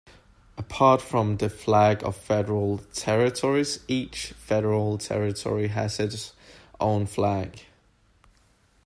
Apart 0.57 0.99
from 0.99 1.37
the 1.37 1.47
flag 1.47 2.03
of 2.03 2.17
Federal 2.17 2.79
Territories, 2.91 3.81
each 3.87 4.31
federal 4.31 4.97
territory 4.97 5.67
has 5.67 5.99
its 5.99 6.33
own 6.79 7.05
flag. 7.05 7.63